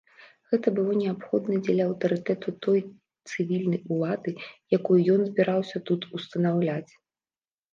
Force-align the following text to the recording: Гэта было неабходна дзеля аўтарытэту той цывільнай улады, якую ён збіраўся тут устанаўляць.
Гэта 0.51 0.67
было 0.77 0.93
неабходна 1.01 1.57
дзеля 1.67 1.83
аўтарытэту 1.89 2.49
той 2.67 2.79
цывільнай 3.33 3.81
улады, 3.97 4.31
якую 4.79 4.99
ён 5.17 5.21
збіраўся 5.29 5.77
тут 5.91 6.01
устанаўляць. 6.23 6.91